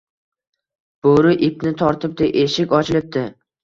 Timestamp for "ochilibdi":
2.83-3.29